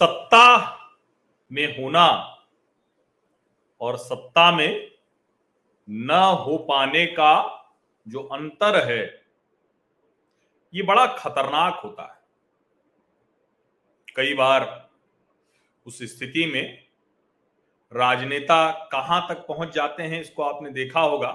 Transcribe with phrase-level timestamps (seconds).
[0.00, 0.46] सत्ता
[1.50, 2.06] में होना
[3.80, 4.90] और सत्ता में
[5.88, 6.10] न
[6.40, 7.34] हो पाने का
[8.06, 9.02] जो अंतर है,
[10.74, 12.16] ये बड़ा खतरनाक होता है।
[14.16, 14.88] कई बार
[15.86, 16.86] उस स्थिति में
[17.92, 21.30] राजनेता कहाँ तक पहुँच जाते हैं, इसको आपने देखा होगा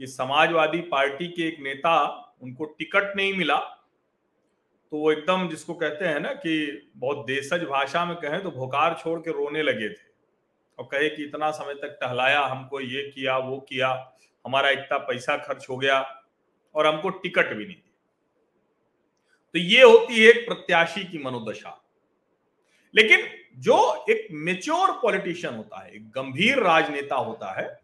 [0.00, 2.06] कि समाजवादी पार्टी के एक नेता,
[2.42, 3.77] उनको टिकट नहीं मिला
[4.90, 8.94] तो वो एकदम जिसको कहते हैं ना कि बहुत देशज भाषा में कहें तो भोकार
[8.94, 10.08] छोड़ के रोने लगे थे।
[10.78, 14.12] और कहे कि इतना समय तक टहलाया, हमको ये किया, वो किया,
[14.46, 16.24] हमारा इतना पैसा खर्च हो गया
[16.74, 17.94] और हमको टिकट भी नहीं दी।
[19.52, 21.84] तो ये होती है एक प्रत्याशी की मनोदशा।
[22.94, 27.80] लेकिन जो एक मेच्योर पॉलिटिशियन होता है, एक गंभीर राजनेता होता है,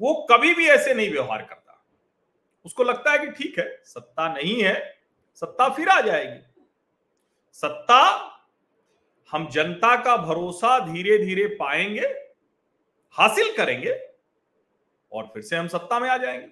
[0.00, 1.86] वो कभी भी ऐसे नहीं व्यवहार करता।
[2.64, 4.95] उसको लगता है कि ठीक है, सत्ता नहीं है
[5.36, 6.62] सत्ता फिर आ जाएगी।
[7.52, 8.02] सत्ता
[9.32, 12.06] हम जनता का भरोसा धीरे धीरे पाएँगे,
[13.14, 13.92] हासिल करेंगे
[15.12, 16.46] और फिर से हम सत्ता में आ जाएँगे।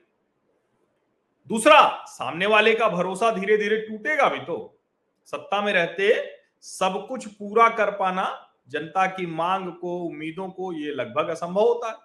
[1.51, 4.81] दूसरा, सामने वाले का भरोसा धीरे धीरे टूटेगा भी तो।
[5.25, 6.13] सत्ता में रहते
[6.61, 11.89] सब कुछ पूरा कर पाना, जनता की मांग को, उम्मीदों को, ये लगभग असंभव होता
[11.89, 11.97] है।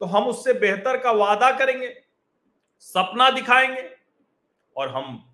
[0.00, 1.94] तो हम उससे बेहतर का वादा करेंगे,
[2.78, 3.90] सपना दिखाएँगे
[4.76, 5.27] और हम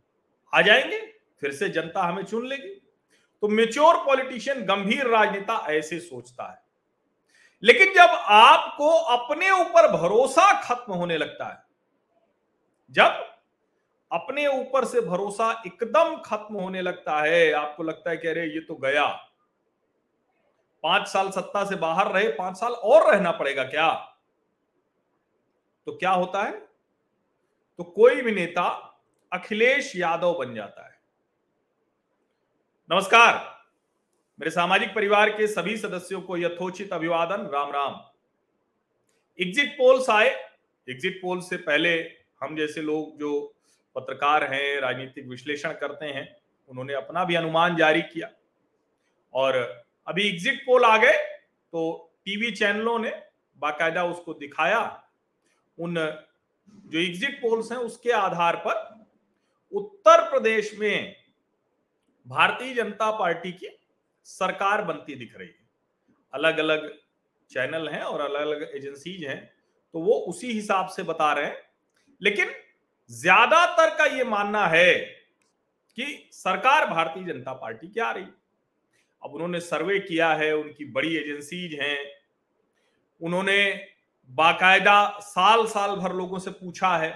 [0.55, 1.01] आ जाएँगे,
[1.41, 2.81] फिर से जनता हमें चुन लेगी।
[3.41, 6.63] तो मेच्योर पॉलिटिशियन गंभीर राजनेता ऐसे सोचता है।
[7.63, 11.65] लेकिन जब आपको अपने ऊपर भरोसा खत्म होने लगता है,
[12.91, 13.35] जब
[14.13, 18.61] अपने ऊपर से भरोसा एकदम खत्म होने लगता है, आपको लगता है कि अरे, ये
[18.61, 19.07] तो गया।
[20.83, 23.93] पाँच साल सत्ता से बाहर रहे, पाँच साल और रहना पड़ेगा क्या?
[25.87, 26.53] तो क्या होता है?
[27.79, 28.94] तो कोई भी नेता
[29.35, 30.99] अखिलेश यादव बन जाता है।
[32.91, 33.63] नमस्कार।
[34.41, 38.01] मेरे सामाजिक परिवार के सभी सदस्यों को यथोचित अभिवादन। राम राम।
[39.41, 40.29] एग्जिट पोल्स आए।
[40.91, 43.55] एग्जिट पोल से पहले हम जैसे लोग जो
[43.95, 46.37] पत्रकार हैं, राजनीतिक विश्लेषण करते हैं,
[46.69, 48.31] उन्होंने अपना भी अनुमान जारी किया।
[49.35, 51.19] और अभी एग्जिट पोल आ गए
[51.73, 53.23] तो टीवी चैनलों ने
[53.59, 55.09] बाकायदा उसको दिखाया।
[55.79, 55.95] उन
[56.69, 59.04] जो एग्जिट पोल्स हैं, उसके आधार पर
[59.75, 61.17] उत्तर प्रदेश में
[62.27, 63.69] भारतीय जनता पार्टी की
[64.27, 65.63] सरकार बनती दिख रही है।
[66.33, 66.89] अलग अलग
[67.51, 69.41] चैनल हैं और अलग अलग एजेंसीज हैं
[69.95, 71.57] तो वो उसी हिसाब से बता रहे हैं।
[72.21, 72.55] लेकिन
[73.11, 74.95] ज़्यादातर का ये मानना है
[75.99, 78.25] कि सरकार भारतीय जनता पार्टी की आ रही
[79.23, 81.99] अब उन्होंने सर्वे किया है, उनकी बड़ी एजेंसीज हैं।
[83.21, 83.59] उन्होंने
[84.31, 87.11] बाकायदा साल साल भर लोगों से पूछा है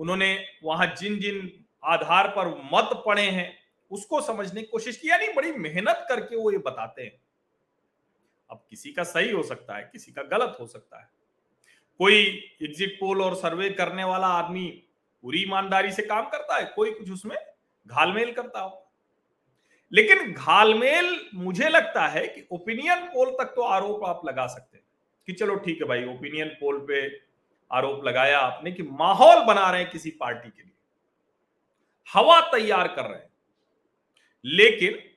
[0.00, 3.58] उन्होंने वहाँ जिन जिन आधार पर मत पड़े हैं,
[3.90, 7.20] उसको समझने की कोशिश की, यानी बड़ी मेहनत करके वो ये बताते हैं।
[8.50, 11.10] अब किसी का सही हो सकता है, किसी का गलत हो सकता है।
[11.98, 12.22] कोई
[12.62, 14.82] एग्जिट पोल और सर्वे करने वाला आदमी
[15.22, 17.38] पूरी ईमानदारी से काम करता है, कोई कुछ उसमें
[17.86, 18.86] घालमेल करता हो।
[19.92, 24.84] लेकिन घालमेल मुझे लगता है कि ओपिनियन पोल तक तो आरोप आप लगा सकते हैं
[25.26, 27.29] कि चलो ठीक है भाई ओपिनियन पोल पे
[27.72, 30.76] आरोप लगाया आपने कि माहौल बना रहे हैं किसी पार्टी के लिए।
[32.14, 33.30] हवा तैयार कर रहे हैं।
[34.44, 35.10] लेकिन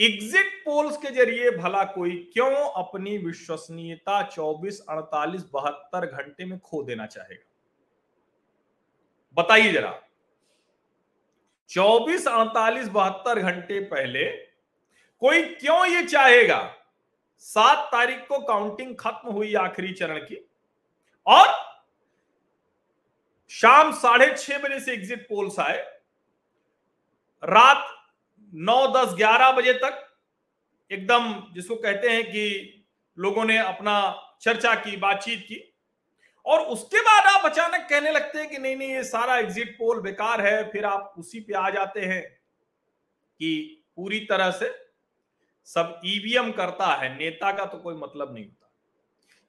[0.00, 6.82] एग्जिट पोल्स के ज़रिए भला कोई क्यों अपनी विश्वसनीयता 24, 48, बहत्तर घंटे में खो
[6.82, 7.52] देना चाहेगा?
[9.34, 10.02] बताइए जरा।
[11.68, 14.24] 24, 48, बहत्तर घंटे पहले
[15.20, 16.74] कोई क्यों ये चाहेगा?
[17.38, 20.48] सात तारीख को काउंटिंग खत्म हुई आखिरी चरण की।
[21.26, 21.48] और
[23.50, 25.78] शाम साढ़े छह बजे से एग्जिट पोल्स आए।
[27.42, 27.88] रात
[28.52, 30.08] नौ, दस, ग्यारह बजे तक
[30.90, 32.86] एकदम जिसको कहते हैं कि
[33.18, 33.94] लोगों ने अपना
[34.40, 35.68] चर्चा की, बातचीत की।
[36.46, 40.00] और उसके बाद आप अचानक कहने लगते हैं कि नहीं नहीं, ये सारा एग्जिट पोल
[40.00, 42.22] बेकार है, फिर आप उसी पे आ जाते हैं
[43.40, 44.70] कि पूरी तरह से
[45.68, 48.46] सब ईवीएम करता है, नेता का तो कोई मतलब नहीं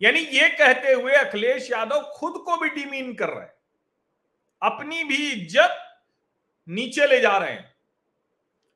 [0.01, 3.54] यानी ये कहते हुए अखिलेश यादव खुद को भी डिमीन कर रहे हैं।
[4.62, 5.80] अपनी भी इज़्ज़त
[6.68, 7.74] नीचे ले जा रहे हैं।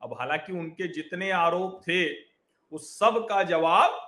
[0.02, 2.14] अब हालाँकि उनके जितने आरोप थे,
[2.72, 4.04] उस सब का जवाब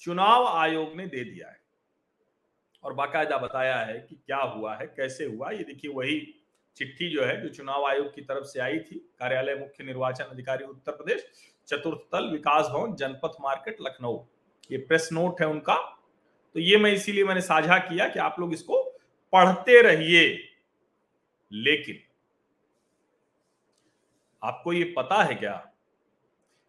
[0.00, 1.62] चुनाव आयोग ने दे दिया है।
[2.84, 6.20] और बाकायदा बताया है कि क्या हुआ है, कैसे हुआ ये देखिए वही
[6.76, 10.64] चिट्ठी जो है जो चुनाव आयोग की तरफ़ से आई थी। कार्यालय मुख्य निर्वाचन अधिकारी
[10.64, 11.26] उत्तर प्रदेश,
[11.68, 14.18] चतुर्थ तल विकास भवन, जनपथ मार्केट, लखनऊ।
[14.70, 15.76] ये प्रेस नोट है उनका।
[16.54, 18.82] तो ये मैं इसीलिए मैंने साझा किया कि आप लोग इसको
[19.32, 20.26] पढ़ते रहिए।
[21.52, 21.98] लेकिन
[24.42, 25.52] आपको ये पता है क्या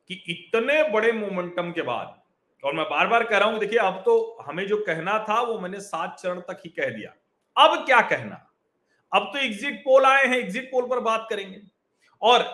[0.10, 2.22] कि इतने बड़े मोमेंटम के बाद,
[2.64, 5.60] और मैं बार बार कह रहा हूँ, देखिए, अब तो हमें जो कहना था, वो
[5.60, 7.14] मैंने सात चरण तक ही कह दिया।
[7.58, 8.42] अब क्या कहना?
[9.14, 11.62] अब तो एग्जिट पोल आए हैं एग्जिट पोल पर बात करेंगे।
[12.22, 12.46] और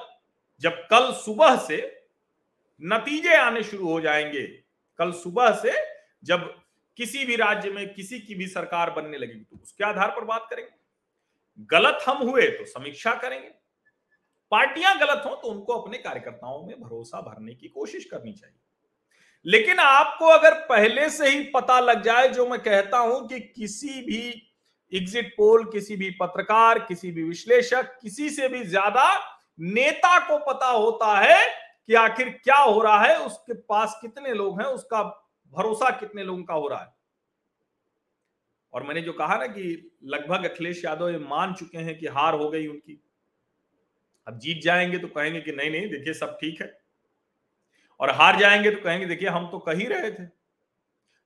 [0.61, 1.77] जब कल सुबह से
[2.81, 4.43] नतीजे आने शुरू हो जाएँगे,
[4.99, 5.73] कल सुबह से
[6.23, 6.60] जब
[6.97, 10.47] किसी भी राज्य में किसी की भी सरकार बनने लगेगी तो उसके आधार पर बात
[10.49, 13.49] करेंगे। गलत हम हुए तो समीक्षा करेंगे।
[14.51, 18.57] पार्टियाँ गलत हो तो उनको अपने कार्यकर्ताओं में भरोसा भरने की कोशिश करनी चाहिए।
[19.45, 24.01] लेकिन आपको अगर पहले से ही पता लग जाए, जो मैं कहता हूँ कि किसी
[24.01, 24.47] भी
[24.93, 29.07] एग्जिट पोल किसी भी पत्रकार, किसी भी विश्लेषक, किसी से भी ज़्यादा
[29.59, 31.39] नेता को पता होता है
[31.89, 35.01] कि आखिर क्या हो रहा है, उसके पास कितने लोग हैं, उसका
[35.51, 36.93] भरोसा कितने लोगों का हो रहा है?
[38.73, 42.33] और मैंने जो कहा ना कि लगभग अखिलेश यादव ये मान चुके हैं कि हार
[42.33, 43.03] हो गई उनकी।
[44.27, 46.81] अब जीत जाएँगे तो कहेंगे कि नहीं नहीं, देखिए सब ठीक है।
[47.99, 50.29] और हार जाएँगे तो कहेंगे, देखिए हम तो कह ही रहे थे।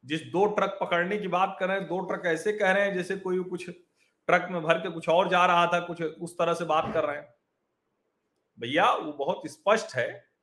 [0.06, 2.94] जिस दो ट्रक पकड़ने की बात कर रहे हैं, दो ट्रक ऐसे कह रहे हैं
[2.94, 6.54] जैसे कोई कुछ ट्रक में भर के कुछ और जा रहा था, कुछ उस तरह
[6.54, 7.33] से बात कर रहे हैं।
[8.60, 10.35] भैया, वो बहुत स्पष्ट है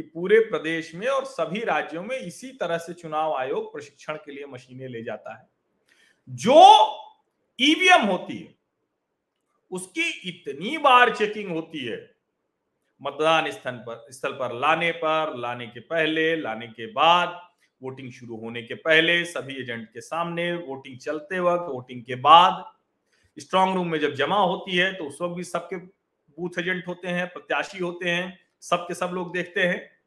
[0.00, 4.32] कि पूरे प्रदेश में और सभी राज्यों में इसी तरह से चुनाव आयोग प्रशिक्षण के
[4.32, 5.48] लिए मशीनें ले जाता है।
[6.28, 6.54] जो
[7.58, 8.54] ईवीएम होती है,
[9.70, 11.98] उसकी इतनी बार चेकिंग होती है,
[13.00, 17.40] मतदान स्थल पर स्थल पर लाने पर, लाने के पहले, लाने के बाद,
[17.82, 22.64] वोटिंग शुरू होने के पहले, सभी एजेंट के सामने, वोटिंग चलते वक्त, वोटिंग के बाद,
[23.36, 27.08] स्ट्रांग रूम में जब जमा होती है तो उस वक्त भी सबके बूथ एजेंट होते
[27.08, 30.00] हैं, प्रत्याशी होते हैं सबके सब लोग देखते हैं।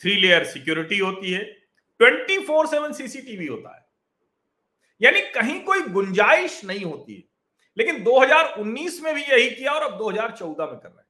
[0.00, 1.44] थ्री लेयर सिक्योरिटी होती है।
[1.98, 3.86] ट्वेंटी फोर सेवन सीसीटीवी होता है।
[5.02, 7.22] यानी कहीं कोई गुंजाइश नहीं होती है।
[7.76, 11.08] लेकिन 2019 में भी यही किया और अब 2014 में कर रहे हैं।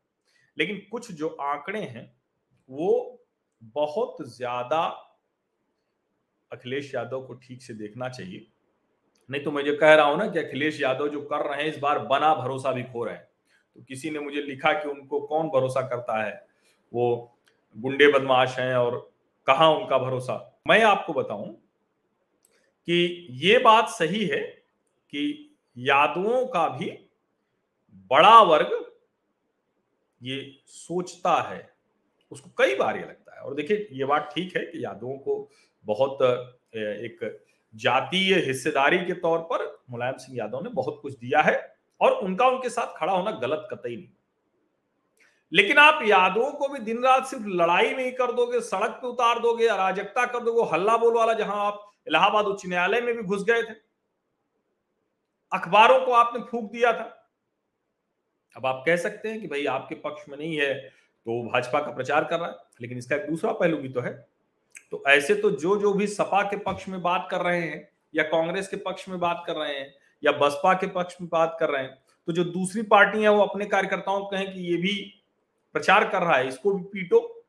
[0.58, 2.17] लेकिन कुछ जो आंकड़े हैं,
[2.69, 3.22] वो
[3.62, 5.06] बहुत ज़्यादा
[6.52, 8.46] अखिलेश यादव को ठीक से देखना चाहिए।
[9.31, 11.72] नहीं तो मैं जो कह रहा हूँ ना कि अखिलेश यादव जो कर रहे हैं,
[11.72, 13.30] इस बार बना भरोसा भी खो रहे हैं।
[13.76, 16.46] तो किसी ने मुझे लिखा कि उनको कौन भरोसा करता है?
[16.93, 17.37] वो
[17.76, 18.99] गुंडे बदमाश हैं और
[19.46, 20.62] कहा उनका भरोसा?
[20.69, 21.49] मैं आपको बताऊँ
[22.88, 24.40] कि ये बात सही है
[25.11, 26.90] कि यादवों का भी
[28.11, 28.93] बड़ा वर्ग
[30.22, 31.69] ये सोचता है।
[32.31, 35.49] उसको कई बार ये लगता है। और देखिए, ये बात ठीक है कि यादवों को
[35.84, 36.22] बहुत
[36.75, 37.44] एक
[37.75, 42.47] जातीय हिस्सेदारी के तौर पर मुलायम सिंह यादव ने बहुत कुछ दिया है। और उनका
[42.47, 44.08] उनके साथ खड़ा होना गलत कतई नहीं
[45.52, 49.06] लेकिन आप यादवों को भी दिन रात सिर्फ़ लड़ाई में ही कर दोगे, सड़क पे
[49.08, 53.23] उतार दोगे, अराजकता कर दोगे हल्ला बोल वाला जहाँ आप इलाहाबाद उच्च न्यायालय में भी
[53.23, 53.75] घुस गए थे।
[55.52, 57.05] अखबारों को आपने फूक दिया था।
[58.56, 61.93] अब आप कह सकते हैं कि भाई आपके पक्ष में नहीं है तो भाजपा का
[61.93, 64.12] प्रचार कर रहा है, लेकिन इसका एक दूसरा पहलू भी तो है।
[64.91, 68.23] तो ऐसे तो जो जो भी सपा के पक्ष में बात कर रहे हैं या
[68.25, 71.70] कांग्रेस के पक्ष में बात कर रहे हैं या बसपा के पक्ष में बात कर
[71.70, 74.93] रहे हैं तो जो दूसरी पार्टी है वो अपने कार्यकर्ताओं को कहें कि ये भी
[75.75, 77.44] प्रचार कर रहा है, इसको भी पीटो।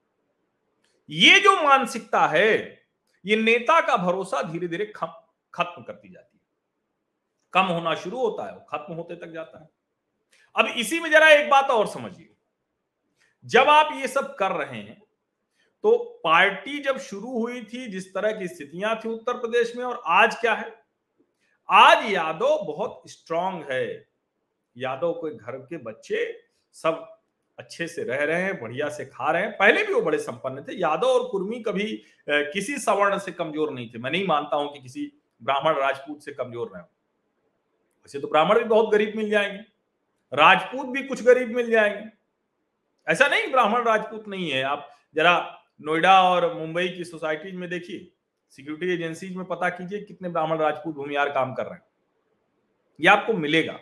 [1.09, 2.81] ये जो मानसिकता है,
[3.25, 6.43] ये नेता का भरोसा धीरे धीरे खत्म करती जाती है।
[7.53, 9.69] कम होना शुरू होता है, खत्म होते तक जाता है।
[10.55, 12.29] अब इसी में जरा एक बात और समझिए।
[13.45, 15.01] जब आप ये सब कर रहे हैं
[15.83, 20.01] तो पार्टी जब शुरू हुई थी, जिस तरह की स्थितियाँ थी उत्तर प्रदेश में और
[20.07, 20.80] आज क्या है?
[21.71, 23.85] आज यादव बहुत स्ट्रांग है।
[24.75, 26.25] यादव के घर के बच्चे
[26.75, 27.07] सब
[27.57, 30.63] अच्छे से रह रहे हैं, बढ़िया से खा रहे हैं। पहले भी वो बड़े संपन्न
[30.63, 31.85] थे। यादव और कुर्मी कभी
[32.29, 35.11] किसी सवर्ण से कमज़ोर नहीं थे। मैं नहीं मानता हूँ कि किसी
[35.41, 39.59] ब्राह्मण राजपूत से कमज़ोर रहे वैसे तो ब्राह्मण भी बहुत गरीब मिल जाएँगे।
[40.33, 42.05] राजपूत भी कुछ गरीब मिल जाएँगे।
[43.07, 45.37] ऐसा नहीं, ब्राह्मण राजपूत नहीं है। आप जरा
[45.81, 48.11] नोएडा और मुंबई की सोसाइटीज में देखिए।
[48.57, 51.83] सिक्योरिटी एजेंसीज में पता कीजिए कितने ब्राह्मण राजपूत भूमियार काम कर रहे हैं।
[52.99, 53.79] ये आपको मिलेगा।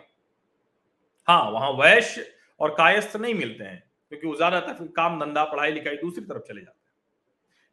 [1.28, 2.26] हाँ वहाँ वैश्य
[2.60, 6.60] और कायस्थ नहीं मिलते हैं, क्योंकि वो ज़्यादातर काम धंधा, पढ़ाई लिखाई दूसरी तरफ़ चले
[6.60, 6.92] जाते हैं।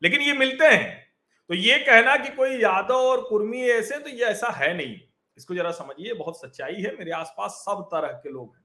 [0.01, 1.05] लेकिन ये मिलते हैं।
[1.49, 4.99] तो ये कहना कि कोई यादव और कुर्मी ऐसे तो ये ऐसा है नहीं।
[5.37, 8.63] इसको जरा समझिए, बहुत सच्चाई है, मेरे आसपास सब तरह के लोग हैं।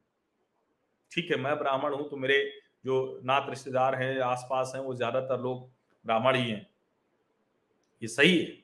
[1.13, 2.43] ठीक है, मैं ब्राह्मण हूँ तो मेरे
[2.85, 5.71] जो नात रिश्तेदार हैं, आसपास हैं, वो ज़्यादातर लोग
[6.05, 6.67] ब्राह्मण ही हैं।
[8.03, 8.61] ये सही है।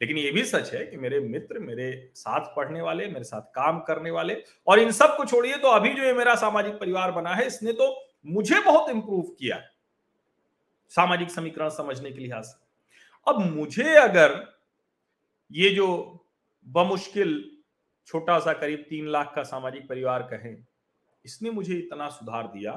[0.00, 3.78] लेकिन ये भी सच है कि मेरे मित्र, मेरे साथ पढ़ने वाले, मेरे साथ काम
[3.80, 4.36] करने वाले
[4.66, 7.94] और इन सबको छोड़िए तो अभी जो ये मेरा सामाजिक परिवार बना है, इसने तो
[8.26, 9.60] मुझे बहुत इंप्रूव किया
[10.92, 12.60] सामाजिक समीकरण समझने के लिहाज से।
[13.26, 14.34] अब मुझे अगर
[15.50, 15.86] ये जो
[16.66, 17.40] बमुश्किल
[18.08, 20.56] छोटा सा करीब तीन लाख का सामाजिक परिवार कहें,
[21.24, 22.72] इसने मुझे इतना सुधार दिया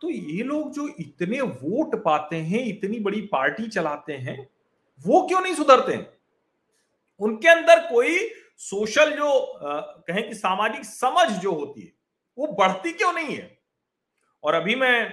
[0.00, 4.48] तो ये लोग जो इतने वोट पाते हैं, इतनी बड़ी पार्टी चलाते हैं
[5.04, 5.92] वो क्यों नहीं सुधरते?
[5.94, 6.06] हैं
[7.20, 8.18] उनके अंदर कोई
[8.60, 9.30] सोशल जो
[9.62, 11.92] कहें कि सामाजिक समझ जो होती है,
[12.38, 13.58] वो बढ़ती क्यों नहीं है?
[14.44, 15.12] और अभी मैं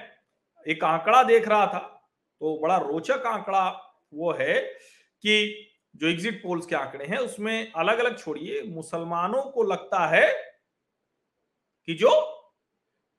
[0.66, 1.80] एक आंकड़ा देख रहा था
[2.42, 3.70] तो बड़ा रोचक आंकड़ा
[4.14, 4.60] वो है
[5.24, 5.64] कि
[5.96, 10.28] जो एग्जिट पोल्स के आंकड़े हैं, उसमें अलग अलग छोड़िए, मुसलमानों को लगता है
[11.88, 12.12] कि जो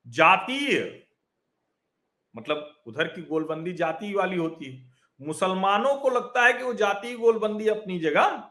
[0.06, 1.02] जातीय
[2.34, 4.87] मतलब उधर की गोलबंदी जाति वाली होती है।
[5.20, 8.50] मुसलमानों को लगता है कि वो जाति गोलबंदी अपनी जगह।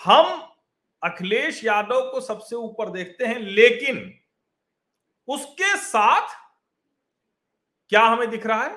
[0.00, 0.48] हम
[1.02, 4.18] अखिलेश यादव को सबसे ऊपर देखते हैं, लेकिन
[5.28, 6.28] उसके साथ
[7.90, 8.76] क्या हमें दिख रहा है?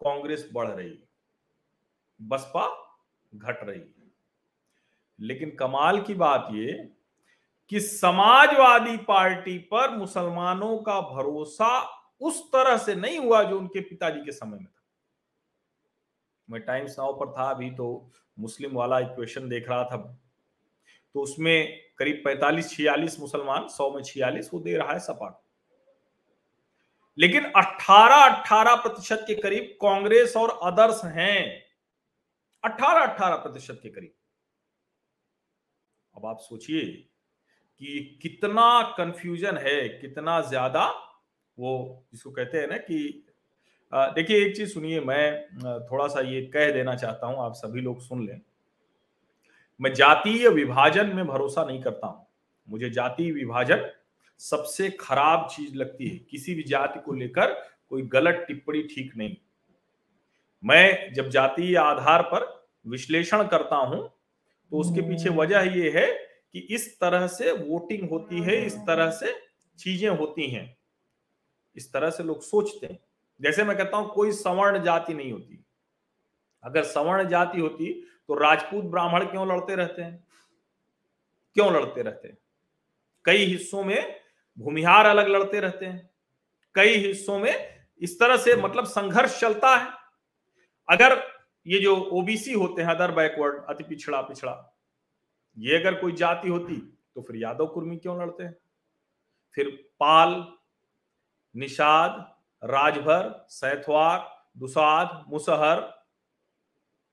[0.00, 1.08] कांग्रेस बढ़ रही है,
[2.20, 2.68] बसपा
[3.34, 4.10] घट रही है।
[5.20, 6.72] लेकिन कमाल की बात ये
[7.70, 11.80] कि समाजवादी पार्टी पर मुसलमानों का भरोसा
[12.20, 14.73] उस तरह से नहीं हुआ जो उनके पिताजी के समय में।
[16.48, 19.96] मैं टाइम्स नाउ पर था अभी तो मुस्लिम वाला इक्वेशन देख रहा था।
[21.14, 25.40] तो उसमें करीब 45 छियालीस मुसलमान 100 में छियालीस वो दे रहा है सपा
[27.18, 31.62] लेकिन 18 18 प्रतिशत के करीब कांग्रेस और अदर्स हैं।
[32.64, 34.12] 18 18 प्रतिशत के करीब।
[36.14, 36.84] अब आप सोचिए
[37.80, 40.86] कि कितना कंफ्यूजन है, कितना ज़्यादा
[41.58, 43.23] वो जिसको कहते हैं ना कि
[43.94, 48.00] देखिए, एक चीज़ सुनिए, मैं थोड़ा सा ये कह देना चाहता हूँ, आप सभी लोग
[48.00, 48.40] सुन लें।
[49.80, 52.26] मैं जातीय विभाजन में भरोसा नहीं करता हूँ।
[52.68, 53.84] मुझे जातीय विभाजन
[54.40, 57.52] सबसे खराब चीज़ लगती है। किसी भी जाति को लेकर
[57.90, 59.36] कोई गलत टिप्पणी ठीक नहीं।
[60.62, 62.46] मैं जब जातीय आधार पर
[62.86, 64.02] विश्लेषण करता हूँ
[64.72, 66.06] तो उसके पीछे वजह यह है
[66.52, 69.32] कि इस तरह से वोटिंग होती है, इस तरह से
[69.78, 70.76] चीज़ें होती हैं।
[71.76, 72.98] इस तरह से लोग सोचते हैं।
[73.40, 75.64] जैसे मैं कहता हूँ, कोई सवर्ण जाति नहीं होती।
[76.64, 77.92] अगर सवर्ण जाति होती
[78.28, 80.24] तो राजपूत ब्राह्मण क्यों लड़ते रहते हैं?
[81.56, 82.38] क्यों लड़ते रहते हैं?
[83.24, 84.20] कई हिस्सों में
[84.58, 86.10] भूमिहार अलग लड़ते रहते हैं।
[86.74, 89.92] कई हिस्सों में इस तरह से मतलब संघर्ष चलता है।
[90.88, 91.22] अगर
[91.66, 94.74] ये जो ओबीसी होते हैं, अदर बैकवर्ड, अति पिछड़ा पिछड़ा,
[95.56, 96.76] ये अगर कोई जाति होती
[97.14, 98.56] तो फिर यादव कुर्मी क्यों लड़ते हैं?
[99.54, 99.68] फिर
[100.00, 100.46] पाल,
[101.54, 102.33] निषाद
[102.64, 106.04] राजभर, सैथवार दुसाद मुसहर,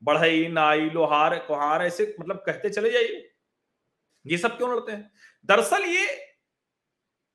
[0.03, 3.31] बढ़ई, नाई, लोहार, कुहार, ऐसे मतलब कहते चले जाइए।
[4.25, 5.11] ये सब क्यों लड़ते हैं?
[5.45, 6.15] दरअसल ये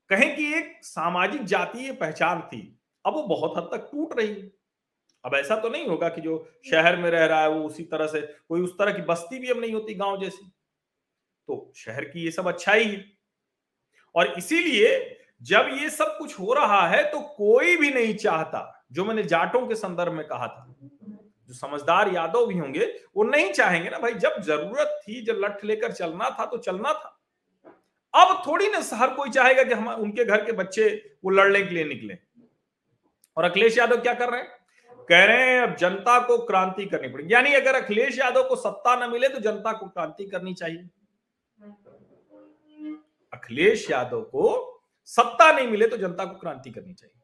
[0.08, 4.52] कहें कि एक सामाजिक जातीय पहचान थी। अब वो बहुत हद तक टूट रही है।
[5.24, 8.06] अब ऐसा तो नहीं होगा कि जो शहर में रह रहा है वो उसी तरह
[8.06, 10.52] से, कोई उस तरह की बस्ती भी अब नहीं होती गाँव जैसी।
[11.46, 13.18] तो शहर की ये सब अच्छाई है।
[14.14, 19.04] और इसीलिए जब ये सब कुछ हो रहा है तो कोई भी नहीं चाहता, जो
[19.04, 20.74] मैंने जाटों के संदर्भ में कहा था।
[21.48, 25.64] जो समझदार यादव भी होंगे, वो नहीं चाहेंगे ना, भाई, जब ज़रूरत थी, जब लठ
[25.64, 27.12] लेकर चलना था तो चलना था।
[28.14, 31.74] अब थोड़ी ना हर कोई चाहेगा कि हम, उनके घर के बच्चे वो लड़ने के
[31.74, 32.18] लिए निकले।
[33.36, 34.48] और अखिलेश यादव क्या कर रहे हैं?
[35.08, 38.94] कह रहे हैं, अब जनता को क्रांति करनी पड़ेगी। यानी अगर अखिलेश यादव को सत्ता
[38.96, 40.88] न मिले तो जनता को क्रांति करनी चाहिए।
[43.32, 44.75] अखिलेश यादव को
[45.06, 47.22] सत्ता नहीं मिले तो जनता को क्रांति करनी चाहिए।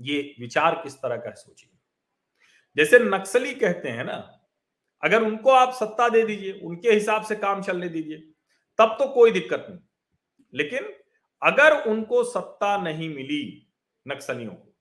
[0.00, 1.78] ये विचार किस तरह का सोचिए।
[2.76, 4.46] जैसे नक्सली कहते हैं ना,
[5.04, 8.18] अगर उनको आप सत्ता दे दीजिए, उनके हिसाब से काम चलने दीजिए,
[8.78, 9.78] तब तो कोई दिक्कत नहीं।
[10.54, 10.94] लेकिन
[11.42, 13.72] अगर उनको सत्ता नहीं मिली
[14.08, 14.74] नक्सलियों को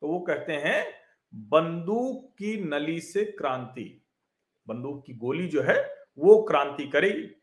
[0.00, 0.94] तो वो कहते हैं,
[1.34, 4.06] बंदूक की नली से क्रांति,
[4.68, 7.42] बंदूक की गोली जो है, वो क्रांति करेगी।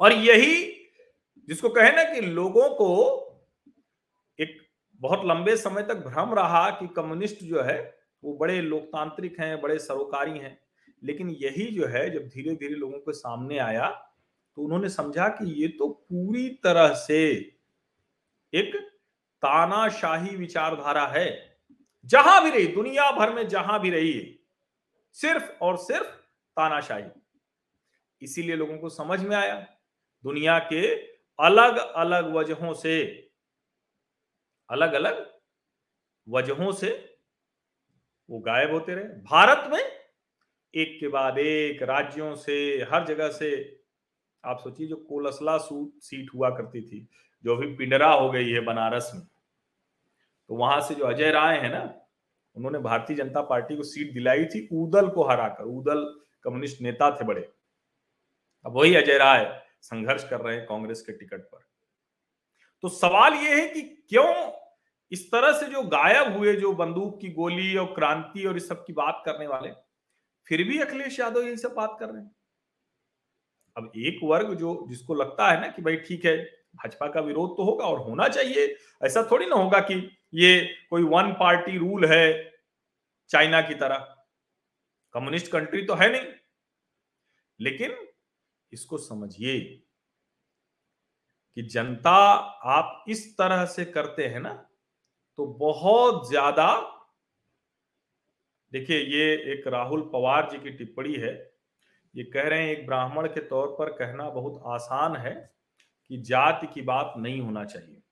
[0.00, 0.79] और यही
[1.48, 2.90] जिसको कहे ना कि लोगों को
[4.38, 4.56] एक
[5.00, 9.78] बहुत लंबे समय तक भ्रम रहा कि कम्युनिस्ट जो है, वो बड़े लोकतांत्रिक हैं, बड़े
[9.78, 10.58] सरोकारी हैं।
[11.02, 13.88] लेकिन यही जो है, जब धीरे धीरे लोगों के सामने आया
[14.56, 17.20] तो उन्होंने समझा कि ये तो पूरी तरह से
[18.52, 18.74] एक
[19.42, 21.28] तानाशाही विचारधारा है।
[22.04, 24.38] जहाँ भी रही, दुनिया भर में जहाँ भी रही है
[25.16, 26.06] सिर्फ़ और सिर्फ़
[26.56, 27.04] तानाशाही।
[28.22, 29.54] इसीलिए लोगों को समझ में आया,
[30.24, 31.09] दुनिया के
[31.40, 33.02] अलग अलग वजहों से,
[34.70, 35.26] अलग अलग
[36.26, 36.90] वजहों से
[38.28, 39.80] वो गायब होते रहे। भारत में
[40.74, 42.56] एक के बाद एक, राज्यों से,
[42.92, 43.80] हर जगह से,
[44.44, 47.06] आप सोचिए जो कोलसला सीट हुआ करती थी,
[47.44, 49.26] जो अभी पिंडरा हो गई है बनारस में
[50.50, 51.82] तो वहाँ से जो अजय राय है ना,
[52.56, 56.04] उन्होंने भारतीय जनता पार्टी को सीट दिलाई थी उदल को हराकर उदल
[56.44, 57.40] कम्युनिस्ट नेता थे बड़े।
[58.64, 59.44] अब वही अजय राय
[59.80, 61.60] संघर्ष कर रहे हैं कांग्रेस के टिकट पर।
[62.82, 64.52] तो सवाल यह है कि क्यों
[65.12, 68.84] इस तरह से जो गायब हुए, जो बंदूक की गोली और क्रांति और इस सब
[68.86, 69.70] की बात करने वाले,
[70.46, 72.36] फिर भी अखिलेश यादव यही सब बात कर रहे हैं?
[73.76, 76.44] अब एक वर्ग जो, जिसको लगता है ना कि भाई ठीक है,
[76.74, 81.02] भाजपा का विरोध तो होगा और होना चाहिए, ऐसा थोड़ी ना होगा कि ये कोई
[81.02, 82.52] वन पार्टी रूल है
[83.28, 84.16] चाइना की तरह।
[85.12, 86.32] कम्युनिस्ट कंट्री तो है नहीं।
[87.60, 88.09] लेकिन
[88.72, 89.58] इसको समझिए
[91.56, 92.10] कि जनता
[92.70, 94.52] आप इस तरह से करते हैं ना
[95.38, 96.66] तो बहुत ज़्यादा,
[98.72, 101.32] देखिए ये एक राहुल पवार जी की टिप्पणी है।
[102.14, 105.34] ये कह रहे हैं, एक ब्राह्मण के तौर पर कहना बहुत आसान है
[106.10, 108.02] कि जाति की बात नहीं होना चाहिए।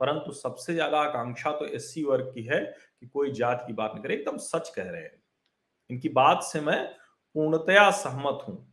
[0.00, 4.02] परंतु सबसे ज़्यादा आकांक्षा तो एससी वर्ग की है कि कोई जात की बात नहीं
[4.02, 5.22] करे। एकदम सच कह रहे हैं।
[5.90, 6.84] इनकी बात से मैं
[7.34, 8.67] पूर्णतया सहमत हूँ।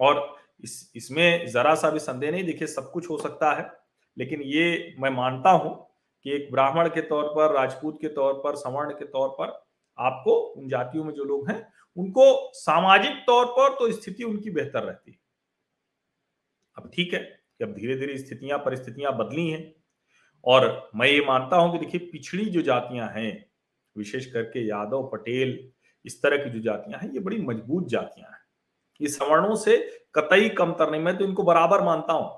[0.00, 3.72] और इस, इसमें जरा सा भी संदेह नहीं, देखिए, सब कुछ हो सकता है,
[4.18, 5.86] लेकिन ये मैं मानता हूँ
[6.24, 9.64] कि एक ब्राह्मण के तौर पर, राजपूत के तौर पर, सवर्ण के तौर पर,
[9.98, 14.82] आपको, उन जातियों में जो लोग हैं, उनको सामाजिक तौर पर तो स्थिति उनकी बेहतर
[14.82, 15.18] रहती है।
[16.76, 19.74] अब ठीक है कि अब धीरे धीरे स्थितियाँ, परिस्थितियाँ बदली हैं,
[20.44, 23.50] और मैं ये मानता हूँ कि देखिए, पिछड़ी जो जातियाँ हैं,
[23.96, 25.70] विशेष करके यादव, पटेल,
[26.04, 28.39] इस तरह की जो जातियाँ हैं, ये बड़ी मज़बूत जातियाँ हैं।
[29.00, 29.76] ये सवर्णों से
[30.14, 32.30] कतई कमतर नहीं, मैं तो इनको बराबर मानता हूँ।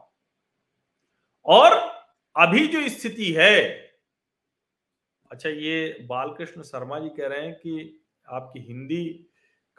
[1.46, 1.72] और
[2.36, 3.60] अभी जो स्थिति है
[5.30, 9.04] अच्छा ये बालकृष्ण शर्मा जी कह रहे हैं कि आपकी हिंदी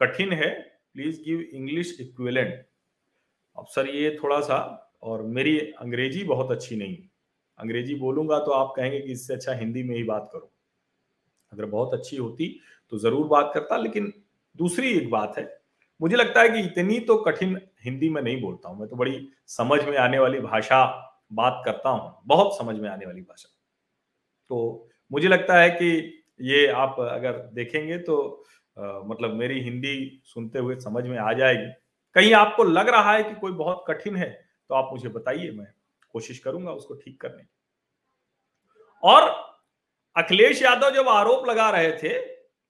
[0.02, 0.50] कठिन है
[0.94, 2.66] प्लीज़ गिव इंग्लिश इक्विवेलेंट
[3.58, 4.58] अब सर, ये थोड़ा सा,
[5.04, 6.98] और मेरी अंग्रेज़ी बहुत अच्छी नहीं।
[7.60, 10.52] अंग्रेज़ी बोलूँगा तो आप कहेंगे कि इससे अच्छा हिंदी में ही बात करो।
[11.52, 12.48] अगर बहुत अच्छी होती
[12.92, 14.14] तो ज़रूर बात करता, लेकिन
[14.56, 15.44] दूसरी एक बात है
[16.04, 19.30] मुझे लगता है कि इतनी तो कठिन हिंदी में नहीं बोलता हूँ। मैं तो बड़ी
[19.48, 20.84] समझ में आने वाली भाषा
[21.34, 23.50] बात करता हूँ। बहुत समझ में आने वाली भाषा।
[24.50, 25.92] तो मुझे लगता है कि
[26.42, 28.44] ये आप अगर देखेंगे तो
[28.78, 31.72] आ, मतलब मेरी हिंदी सुनते हुए समझ में आ जाएगी।
[32.16, 34.30] कहीं आपको लग रहा है कि कोई बहुत कठिन है
[34.70, 35.68] तो आप मुझे बताइए मैं
[36.10, 37.44] कोशिश करूँगा उसको ठीक करने
[39.04, 39.30] और
[40.16, 42.20] अखिलेश यादव जब आरोप लगा रहे थे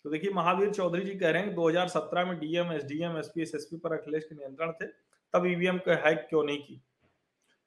[0.06, 3.94] तो देखिए, महावीर चौधरी जी कह रहे हैं 2017 में डीएम, एसडीएम, एसपी, एसएसपी पर
[3.94, 4.86] अखिलेश के नियंत्रण थे,
[5.34, 6.82] तब ईवीएम को हैक क्यों नहीं की?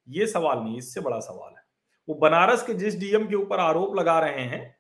[0.09, 1.65] ये सवाल नहीं, इससे बड़ा सवाल है।
[2.09, 4.75] वो बनारस के जिस डीएम के ऊपर आरोप लगा रहे हैं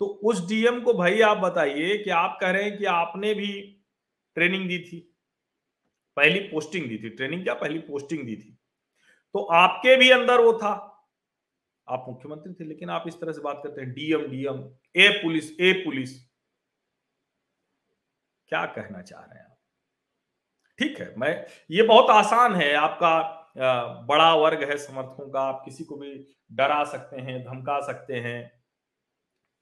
[0.00, 3.50] तो उस डीएम को भाई आप बताइए कि आप कह रहे हैं कि आपने भी
[4.36, 4.98] ट्रेनिंग दी थी,
[6.16, 7.54] पहली पोस्टिंग दी थी। ट्रेनिंग क्या?
[7.54, 8.58] पहली पोस्टिंग दी थी।
[9.34, 10.72] तो आपके भी अंदर वो था।
[11.88, 14.64] आप मुख्यमंत्री थे, लेकिन आप इस तरह से बात करते हैं। डीएम डीएम,
[14.96, 16.18] ए पुलिस ए पुलिस।
[18.48, 19.56] क्या कहना चाह रहे हैं आप?
[20.78, 23.40] ठीक है, मैं, ये बहुत आसान है, आपका
[24.06, 26.14] बड़ा वर्ग है समर्थकों का, आप किसी को भी
[26.52, 28.62] डरा सकते हैं, धमका सकते हैं,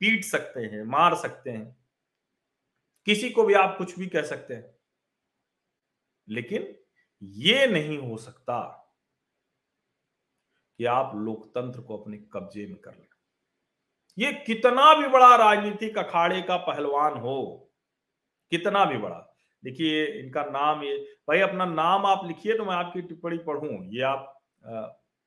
[0.00, 1.76] पीट सकते हैं, मार सकते हैं,
[3.06, 4.74] किसी को भी आप कुछ भी कह सकते हैं,
[6.28, 6.74] लेकिन
[7.22, 8.60] ये नहीं हो सकता
[10.80, 13.06] कि आप लोकतंत्र को अपने कब्जे में कर लें।
[14.18, 17.68] ये कितना भी बड़ा राजनीतिक अखाड़े का पहलवान हो
[18.52, 19.18] कितना भी बड़ा।
[19.62, 20.96] देखिए, इनका नाम ये,
[21.28, 24.28] भाई अपना नाम आप लिखिए तो मैं आपकी टिप्पणी पढ़ूं। ये आप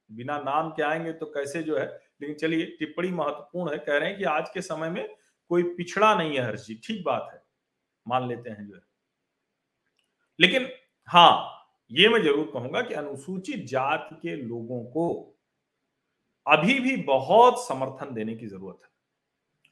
[0.09, 1.85] बिना नाम के आएँगे तो कैसे जो है,
[2.21, 5.07] लेकिन चलिए, टिप्पणी महत्वपूर्ण है। कह रहे हैं कि आज के समय में
[5.51, 7.41] कोई पिछड़ा नहीं है हर चीज़ ठीक बात है,
[8.05, 8.81] मान लेते हैं जो है।
[10.39, 10.67] लेकिन
[11.09, 11.51] हाँ
[11.91, 15.07] ये मैं ज़रूर कहूँगा कि अनुसूचित जाति के लोगों को
[16.45, 18.89] अभी भी बहुत समर्थन देने की ज़रूरत है।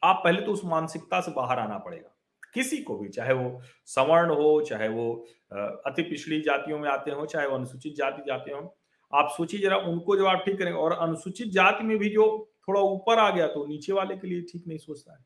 [0.04, 2.12] आप पहले तो उस मानसिकता से बाहर आना पड़ेगा।
[2.54, 5.13] किसी को भी, चाहे वो सवर्ण हो, चाहे वो
[5.52, 8.76] अति पिछड़ी जातियों में आते हो, चाहे वो अनुसूचित जाति जाते हो,
[9.13, 12.26] आप सोचिए जरा उनको जब आप ठीक करेंगे और अनुसूचित जाति में भी जो
[12.68, 15.26] थोड़ा ऊपर आ गया तो नीचे वाले के लिए ठीक नहीं सोचता है।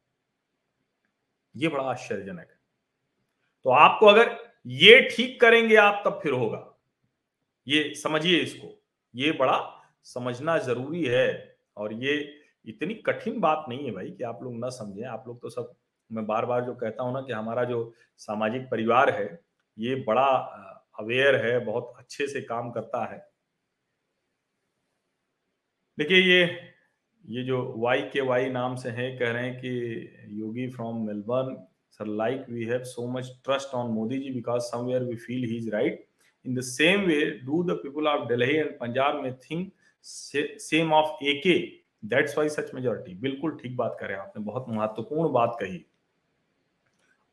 [1.55, 2.59] ये बड़ा आश्चर्यजनक है।
[3.65, 4.35] तो आपको अगर
[4.65, 6.63] ये ठीक करेंगे आप, तब फिर होगा।
[7.67, 8.73] ये समझिए इसको।
[9.13, 9.59] ये बड़ा
[10.05, 12.17] समझना ज़रूरी है और ये
[12.65, 15.73] इतनी कठिन बात नहीं है भाई कि आप लोग ना समझें। आप लोग तो सब
[16.09, 19.27] मैं बार बार जो कहता हूँ ना कि हमारा जो सामाजिक परिवार है,
[19.77, 20.25] ये बड़ा
[20.99, 23.19] अवेयर है, बहुत अच्छे से काम करता है।
[25.97, 26.41] देखिए ये
[27.25, 31.55] ये जो वाई के वाई नाम से है, कह रहे हैं कि Yogi from Melbourne
[31.99, 35.57] sir like we have so much trust on Modi ji because somewhere we feel he
[35.57, 36.05] is right
[36.45, 39.71] in the same way do the people of Delhi and Punjab may think
[40.05, 41.57] same of AK
[42.05, 45.85] that's why such majority बिल्कुल ठीक बात करें आपने, बहुत महत्वपूर्ण बात कही।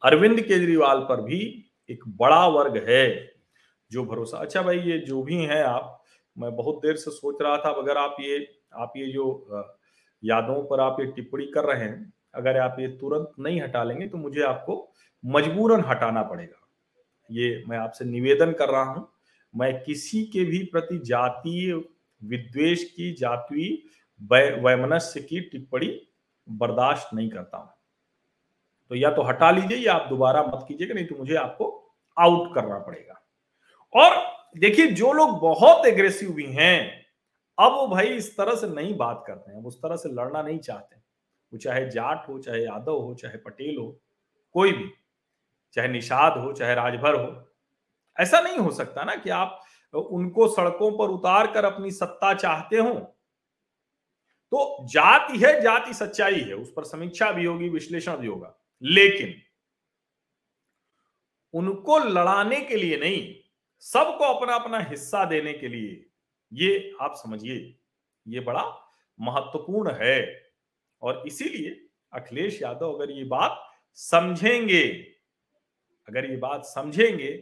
[0.05, 1.41] अरविंद केजरीवाल पर भी
[1.91, 3.31] एक बड़ा वर्ग है,
[3.91, 6.03] जो भरोसा। अच्छा भाई, ये जो भी है आप,
[6.37, 9.25] मैं बहुत देर से सोच रहा था अगर आप ये आप ये जो
[10.23, 14.07] यादों पर आप ये टिप्पणी कर रहे हैं, अगर आप ये तुरंत नहीं हटा लेंगे
[14.09, 14.77] तो मुझे आपको
[15.25, 16.61] मजबूरन हटाना पड़ेगा।
[17.31, 19.09] ये मैं आपसे निवेदन कर रहा हूँ,
[19.55, 21.73] मैं किसी के भी प्रति जातीय
[22.23, 25.89] विद्वेश की, जातीय वैमनस्य की टिप्पणी
[26.49, 27.71] बर्दाश्त नहीं करता हूँ।
[28.91, 32.55] तो या तो हटा लीजिए या आप दोबारा मत कीजिएगा, नहीं तो मुझे आपको आउट
[32.55, 33.21] करना पड़ेगा।
[33.95, 34.17] और
[34.59, 37.05] देखिए, जो लोग बहुत एग्रेसिव भी हैं,
[37.59, 40.59] अब वो भाई इस तरह से नहीं बात करते हैं उस तरह से लड़ना नहीं
[40.59, 44.01] चाहते। वो चाहे जाट हो, चाहे यादव हो, चाहे पटेल हो,
[44.55, 44.91] कोई भी,
[45.73, 47.53] चाहे निषाद हो, चाहे राजभर हो,
[48.19, 49.61] ऐसा नहीं हो सकता ना कि आप
[49.95, 52.95] उनको सड़कों पर उतार कर अपनी सत्ता चाहते हो।
[54.53, 59.35] तो जाति है, जाति सच्चाई है, उस पर समीक्षा भी होगी, विश्लेषण भी होगा। लेकिन
[61.55, 63.35] उनको लड़ाने के लिए नहीं,
[63.83, 66.05] सबको अपना अपना हिस्सा देने के लिए।
[66.53, 67.77] ये आप समझिए,
[68.27, 68.65] ये बड़ा
[69.19, 70.43] महत्वपूर्ण है।
[71.03, 71.81] और इसीलिए
[72.13, 73.61] अखिलेश यादव अगर ये बात
[73.99, 74.85] समझेंगे,
[76.09, 77.33] अगर ये बात समझेंगे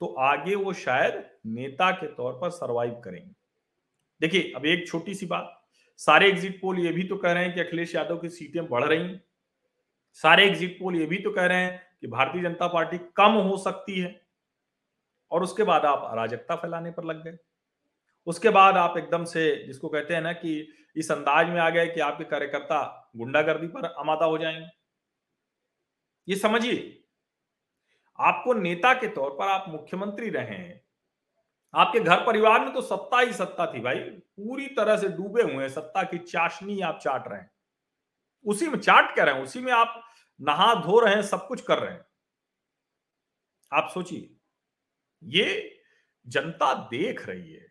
[0.00, 3.34] तो आगे वो शायद नेता के तौर पर सरवाइव करेंगे।
[4.20, 5.56] देखिए, अब एक छोटी सी बात,
[6.00, 8.84] सारे एग्जिट पोल ये भी तो कह रहे हैं कि अखिलेश यादव की सीटें बढ़
[8.84, 9.16] रही
[10.18, 13.56] सारे एग्जिट पोल ये भी तो कह रहे हैं कि भारतीय जनता पार्टी कम हो
[13.56, 14.20] सकती है।
[15.30, 17.36] और उसके बाद आप अराजकता फैलाने पर लग गए।
[18.26, 20.60] उसके बाद आप एकदम से जिसको कहते हैं ना कि
[20.96, 24.66] इस अंदाज में आ गए कि आपके कार्यकर्ता गुंडागर्दी पर आमादा हो जाएँगे।
[26.28, 27.04] ये समझिए,
[28.18, 30.80] आपको नेता के तौर पर आप मुख्यमंत्री रहे हैं,
[31.74, 35.62] आपके घर परिवार में तो सत्ता ही सत्ता थी भाई, पूरी तरह से डूबे हुए
[35.62, 37.50] हैं, सत्ता की चाशनी आप चाट रहे हैं।
[38.46, 40.02] उसी में चाट कर रहे हैं, उसी में आप
[40.40, 42.04] नहा धो रहे हैं, सब कुछ कर रहे हैं।
[43.72, 44.30] आप सोचिए,
[45.22, 45.76] ये
[46.26, 47.66] जनता देख रही है।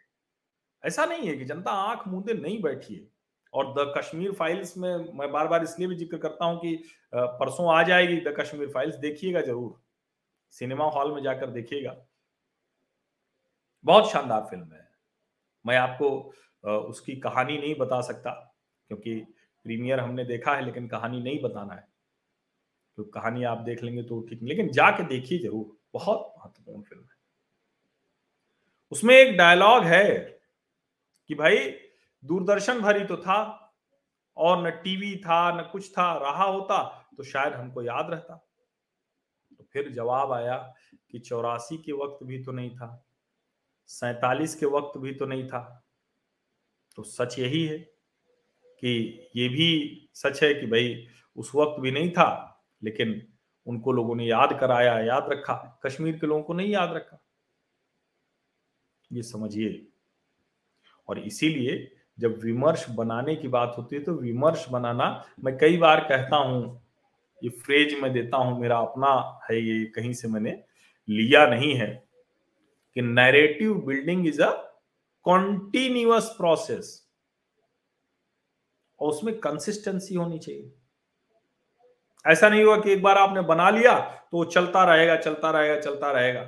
[0.84, 3.08] ऐसा नहीं है कि जनता आँख मूंदे नहीं बैठी है।
[3.53, 6.75] और द कश्मीर फाइल्स में मैं बार बार इसलिए भी ज़िक्र करता हूँ कि
[7.13, 9.82] परसों आ जाएगी द कश्मीर फाइल्स, देखिएगा ज़रूर।
[10.53, 11.95] सिनेमा हॉल में जाकर देखिएगा।
[13.86, 14.88] बहुत शानदार फ़िल्म है।
[15.65, 16.10] मैं आपको
[16.63, 18.32] उसकी कहानी नहीं बता सकता,
[18.91, 19.25] क्योंकि
[19.69, 21.88] प्रीमियर हमने देखा है, लेकिन कहानी नहीं बताना है।
[22.97, 27.17] तो कहानी आप देख लेंगे तो ठीक, लेकिन जाके देखिए ज़रूर, बहुत महत्वपूर्ण फ़िल्म है।
[28.91, 30.15] उसमें एक डायलॉग है
[31.29, 31.58] कि भाई,
[32.23, 33.65] दूरदर्शन भरी तो था,
[34.38, 36.82] और न टीवी था, न कुछ था, रहा होता
[37.17, 38.36] तो शायद हमको याद रहता।
[39.51, 40.58] तो फिर जवाब आया
[41.12, 43.05] कि चौरासी के वक्त भी तो नहीं था,
[43.89, 45.62] सैतालीस के वक्त भी तो नहीं था।
[46.97, 47.77] तो सच यही है
[48.81, 51.05] कि ये भी सच है कि भाई
[51.37, 52.29] उस वक्त भी नहीं था,
[52.81, 53.21] लेकिन
[53.67, 57.21] उनको लोगों ने याद कराया, याद रखा, कश्मीर के लोगों को नहीं याद रखा।
[59.11, 59.87] ये समझिए।
[61.07, 65.05] और इसीलिए जब विमर्श बनाने की बात होती है तो विमर्श बनाना
[65.43, 66.81] मैं कई बार कहता हूँ,
[67.41, 70.57] ये फ्रेज में देता हूँ, मेरा अपना है ये, कहीं से मैंने
[71.07, 71.87] लिया नहीं है,
[72.95, 74.51] कि narrative building is a
[75.25, 77.08] continuous process
[79.01, 80.71] और उसमें कंसिस्टेंसी होनी चाहिए।
[82.25, 85.79] ऐसा नहीं हुआ कि एक बार आपने बना लिया तो वो चलता रहेगा चलता रहेगा
[85.79, 86.43] चलता रहेगा।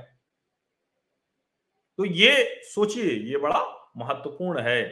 [1.97, 4.83] तो ये सोचिए, ये बड़ा महत्वपूर्ण है।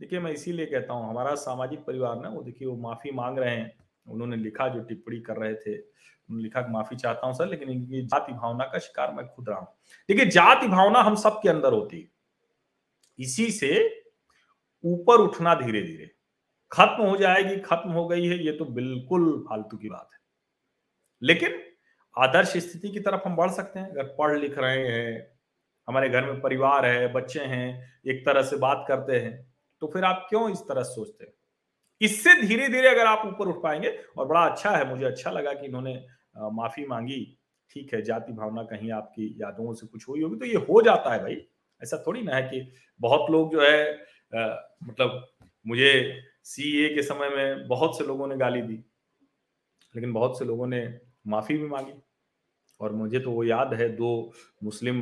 [0.00, 3.56] देखिए, मैं इसीलिए कहता हूँ, हमारा सामाजिक परिवार ना, वो देखिए, वो माफ़ी मांग रहे
[3.56, 7.70] हैं। उन्होंने लिखा जो टिप्पणी कर रहे थे, उन्होंने लिखा माफ़ी चाहता हूँ सर, लेकिन
[7.70, 9.68] ये जाति भावना का शिकार मैं खुद रहा हूँ।
[10.08, 12.08] देखिए, जाति भावना हम सबके अंदर होती है।
[13.18, 14.02] इसी से
[14.84, 16.10] ऊपर उठना धीरे धीरे
[16.72, 20.18] खत्म हो जाएगी खत्म हो गई है ये तो बिल्कुल फालतू की बात है।
[21.22, 21.58] लेकिन
[22.16, 25.26] आदर्श स्थिति की तरफ़ हम बढ़ सकते हैं। अगर पढ़ लिख रहे हैं
[25.88, 27.66] हमारे घर में परिवार है बच्चे हैं
[28.08, 29.32] एक तरह से बात करते हैं
[29.82, 31.32] तो फिर आप क्यों इस तरह सोचते हैं?
[32.00, 35.52] इससे धीरे धीरे अगर आप ऊपर उठ पाएँगे और बड़ा अच्छा है मुझे अच्छा लगा
[35.52, 35.94] कि इन्होंने
[36.52, 37.20] माफ़ी मांगी
[37.70, 41.12] ठीक है जाति भावना कहीं आपकी यादों से कुछ हुई होगी तो ये हो जाता
[41.12, 41.36] है भाई।
[41.82, 42.60] ऐसा थोड़ी ना है कि
[43.00, 43.92] बहुत लोग जो है
[44.32, 45.28] आ, मतलब
[45.66, 45.92] मुझे
[46.46, 48.74] सीए के समय में बहुत से लोगों ने गाली दी,
[49.94, 51.92] लेकिन बहुत से लोगों ने माफ़ी भी मांगी।
[52.80, 54.32] और मुझे तो वो याद है दो
[54.64, 55.00] मुस्लिम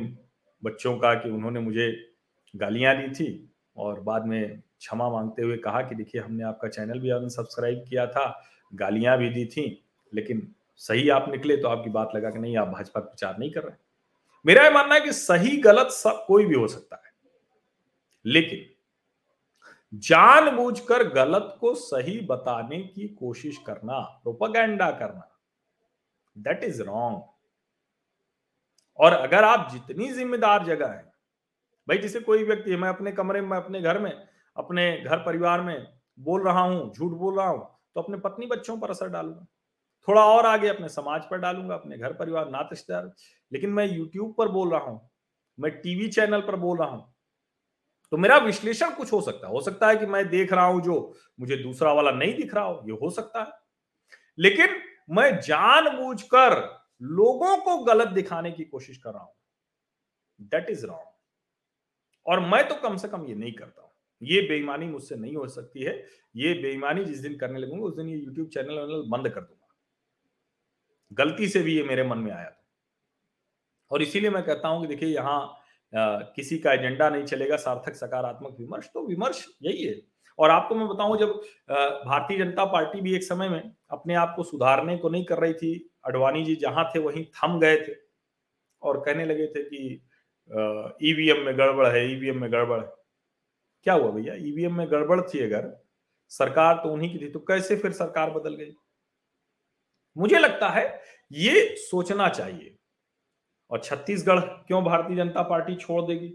[0.63, 2.15] बच्चों का कि उन्होंने मुझे
[2.55, 6.99] गालियाँ दी थी और बाद में क्षमा मांगते हुए कहा कि देखिए, हमने आपका चैनल
[6.99, 12.11] भी सब्सक्राइब किया था, गालियाँ भी दी थी, लेकिन सही आप निकले तो आपकी बात
[12.15, 13.87] लगा कि नहीं, आप भाजपा प्रचार नहीं कर रहे
[14.45, 17.11] मेरा यह मानना है कि सही, गलत सब कोई भी हो सकता है।
[18.25, 18.68] लेकिन
[19.93, 25.29] जानबूझकर गलत को सही बताने की कोशिश करना प्रोपागेंडा करना।
[26.35, 27.21] दैट इज़ रॉन्ग
[28.99, 31.03] और अगर आप जितनी जिम्मेदार जगह है,
[31.87, 34.11] भाई जैसे कोई व्यक्ति है मैं अपने कमरे में, अपने घर में,
[34.55, 38.77] अपने घर परिवार में बोल रहा हूँ, झूठ बोल रहा हूँ तो अपने पत्नी बच्चों
[38.77, 39.45] पर असर डालूँगा।
[40.07, 43.11] थोड़ा और आगे अपने समाज पर डालूँगा, अपने घर परिवार नाते रिश्तेदार
[43.51, 45.09] लेकिन मैं यूट्यूब पर बोल रहा हूँ,
[45.59, 47.13] मैं टीवी चैनल पर बोल रहा हूँ
[48.11, 50.81] तो मेरा विश्लेषण कुछ हो सकता है। हो सकता है कि मैं देख रहा हूँ
[50.81, 53.51] जो मुझे दूसरा वाला नहीं दिख रहा हो, ये हो सकता है।
[54.37, 56.55] लेकिन मैं जानबूझकर
[57.01, 59.33] लोगों को गलत दिखाने की कोशिश कर रहा हूँ।
[60.39, 61.07] दैट इज़ रॉन्ग
[62.25, 63.91] और मैं तो कम से कम ये नहीं करता हूँ।
[64.21, 65.93] ये बेईमानी मुझसे नहीं हो सकती है।
[66.35, 69.55] ये बेईमानी जिस दिन करने लगूँगा, उस दिन ये यूट्यूब चैनल बंद कर दूँगा।
[71.11, 72.63] गलती से भी ये मेरे मन में आया था।
[73.91, 75.58] और इसीलिए मैं कहता हूँ कि देखिए, यहाँ
[75.93, 79.99] किसी का एजेंडा नहीं चलेगा, सार्थक सकारात्मक विमर्श तो विमर्श यही है।
[80.39, 81.29] और आपको मैं बताऊँ, जब
[82.05, 85.53] भारतीय जनता पार्टी भी एक समय में अपने आप को सुधारने को नहीं कर रही
[85.53, 87.95] थी, अडवाणी जी जहाँ थे वहीं थम गए थे
[88.81, 90.01] और कहने लगे थे कि
[91.03, 92.87] ईवीएम में गड़बड़ है ईवीएम में गड़बड़ है।
[93.85, 94.33] क्या हुआ भैया?
[94.35, 95.71] ईवीएम में गड़बड़ थी अगर,
[96.31, 98.71] सरकार तो उन्हीं की थी तो कैसे फिर सरकार बदल गई?
[100.15, 100.85] मुझे लगता है
[101.31, 102.75] ये सोचना चाहिए।
[103.71, 106.27] और छत्तीसगढ़ क्यों भारतीय जनता पार्टी छोड़ देगी?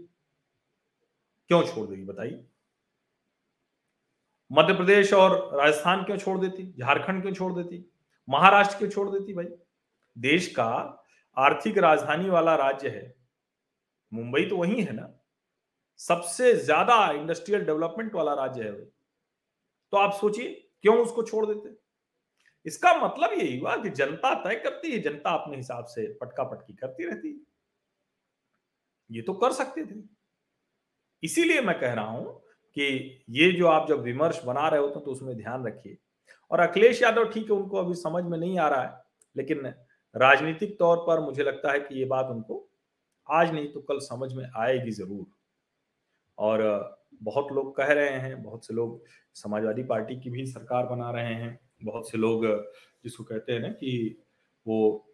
[1.49, 2.45] क्यों छोड़ देगी बताइए।
[4.51, 6.71] मध्य प्रदेश और राजस्थान क्यों छोड़ देती?
[6.79, 7.85] झारखंड क्यों छोड़ देती?
[8.27, 9.47] महाराष्ट्र क्यों छोड़ देती भाई?
[10.17, 10.71] देश का
[11.37, 13.13] आर्थिक राजधानी वाला राज्य है।
[14.11, 15.11] मुंबई तो वही है ना।
[15.99, 18.85] सबसे ज़्यादा इंडस्ट्रियल डेवलपमेंट वाला राज्य है भाई।
[19.93, 21.69] तो आप सोचिए, क्यों उसको छोड़ देते?
[22.65, 26.73] इसका मतलब यही हुआ कि जनता तय करती है, जनता अपने हिसाब से पटका पटकी
[26.73, 27.39] करती रहती है।
[29.09, 29.99] ये तो कर सकते थे।
[31.23, 32.41] इसीलिए मैं कह रहा हूँ
[32.77, 35.97] कि ये जो आप जब विमर्श बना रहे होते तो उसमें ध्यान रखिए।
[36.51, 39.01] और अखिलेश यादव ठीक है, उनको अभी समझ में नहीं आ रहा है,
[39.35, 39.65] लेकिन
[40.15, 42.67] राजनीतिक तौर पर मुझे लगता है कि ये बात उनको
[43.29, 45.25] आज नहीं तो कल समझ में आएगी ज़रूर।
[46.37, 46.61] और
[47.23, 49.03] बहुत लोग कह रहे हैं, बहुत से लोग
[49.35, 52.45] समाजवादी पार्टी की भी सरकार बना रहे हैं। बहुत से लोग,
[53.03, 54.21] जिसको कहते हैं ना कि
[54.67, 55.07] वो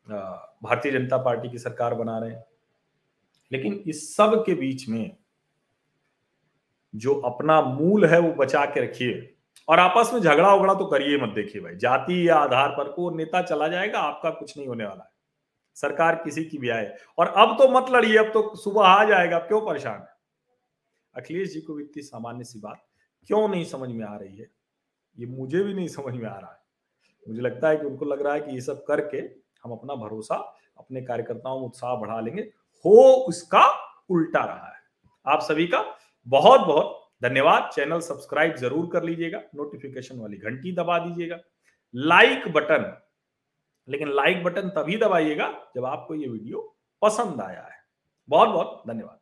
[0.64, 2.44] भारतीय जनता पार्टी की सरकार बना रहे हैं।
[3.52, 5.18] लेकिन इस सब के बीच में
[6.96, 9.36] जो अपना मूल है वो बचा के रखिए।
[9.70, 13.10] और आपस में झगड़ा उगड़ा तो करिए मत देखिए भाई। जाति या आधार पर को
[13.10, 15.10] नेता चला जाएगा, आपका कुछ नहीं होने वाला है।
[15.76, 19.40] सरकार किसी की भी आए। और अब तो मत लड़िए, अब तो सुबह आ जाएगा
[19.40, 20.08] क्यों परेशान है?
[21.16, 22.86] अखिलेश जी को इतनी सामान्य सी बात
[23.28, 24.48] क्यों नहीं समझ में आ रही है?
[25.18, 26.60] ये मुझे भी नहीं समझ में आ रहा है।
[27.26, 29.18] मुझे लगता है कि उनको लग रहा है कि ये सब करके
[29.64, 30.36] हम अपना भरोसा
[30.80, 32.42] अपने कार्यकर्ताओं में उत्साह बढ़ा लेंगे।
[32.86, 33.66] हो उसका
[34.10, 34.80] उल्टा रहा है।
[35.26, 35.84] आप सभी का
[36.28, 41.40] बहुत बहुत धन्यवाद। चैनल सब्सक्राइब ज़रूर कर लीजिएगा। नोटिफिकेशन वाली घंटी दबा दीजिएगा।
[41.94, 42.92] लाइक बटन,
[43.88, 46.68] लेकिन लाइक बटन तभी दबाइएगा जब आपको ये वीडियो
[47.02, 47.80] पसंद आया है।
[48.30, 49.20] बहुत बहुत धन्यवाद।